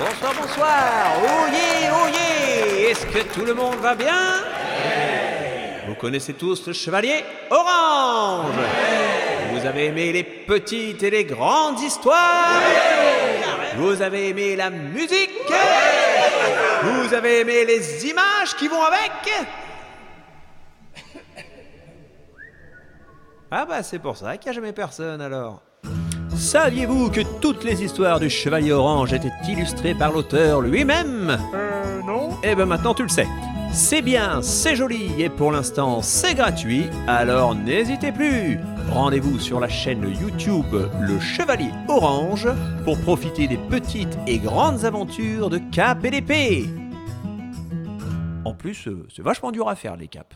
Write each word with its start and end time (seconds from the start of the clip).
bonsoir, 0.00 0.34
bonsoir. 0.40 1.12
Oyez, 1.22 1.90
oyez. 2.02 2.90
Est-ce 2.90 3.06
que 3.06 3.22
tout 3.34 3.44
le 3.44 3.54
monde 3.54 3.76
va 3.76 3.94
bien? 3.94 4.42
Vous 5.86 5.94
connaissez 5.94 6.34
tous 6.34 6.66
le 6.66 6.72
chevalier 6.72 7.24
orange 7.50 8.54
Vous 9.52 9.66
avez 9.66 9.86
aimé 9.86 10.12
les 10.12 10.22
petites 10.24 11.02
et 11.02 11.10
les 11.10 11.24
grandes 11.24 11.80
histoires 11.80 12.60
Vous 13.76 14.00
avez 14.00 14.28
aimé 14.28 14.56
la 14.56 14.70
musique 14.70 15.52
Vous 16.82 17.12
avez 17.12 17.40
aimé 17.40 17.64
les 17.64 18.06
images 18.06 18.54
qui 18.56 18.68
vont 18.68 18.82
avec 18.82 19.10
Ah 23.50 23.66
bah 23.66 23.82
c'est 23.82 23.98
pour 23.98 24.16
ça 24.16 24.36
qu'il 24.36 24.52
n'y 24.52 24.56
a 24.56 24.60
jamais 24.60 24.72
personne 24.72 25.20
alors. 25.20 25.60
Saviez-vous 26.40 27.10
que 27.10 27.20
toutes 27.42 27.64
les 27.64 27.84
histoires 27.84 28.18
du 28.18 28.30
Chevalier 28.30 28.72
Orange 28.72 29.12
étaient 29.12 29.30
illustrées 29.46 29.94
par 29.94 30.10
l'auteur 30.10 30.62
lui-même? 30.62 31.36
Euh, 31.54 32.00
non 32.02 32.30
Eh 32.42 32.54
ben 32.54 32.64
maintenant 32.64 32.94
tu 32.94 33.02
le 33.02 33.10
sais. 33.10 33.28
C'est 33.74 34.00
bien, 34.00 34.40
c'est 34.40 34.74
joli 34.74 35.10
et 35.18 35.28
pour 35.28 35.52
l'instant 35.52 36.00
c'est 36.00 36.34
gratuit, 36.34 36.86
alors 37.06 37.54
n'hésitez 37.54 38.10
plus. 38.10 38.58
Rendez-vous 38.90 39.38
sur 39.38 39.60
la 39.60 39.68
chaîne 39.68 40.02
YouTube 40.02 40.74
Le 41.02 41.20
Chevalier 41.20 41.72
Orange 41.88 42.48
pour 42.84 42.98
profiter 43.00 43.46
des 43.46 43.58
petites 43.58 44.18
et 44.26 44.38
grandes 44.38 44.86
aventures 44.86 45.50
de 45.50 45.58
Cap 45.70 46.02
et 46.06 46.10
d'épée. 46.10 46.64
En 48.46 48.54
plus, 48.54 48.88
euh, 48.88 49.06
c'est 49.14 49.22
vachement 49.22 49.52
dur 49.52 49.68
à 49.68 49.76
faire 49.76 49.94
les 49.94 50.08
caps. 50.08 50.34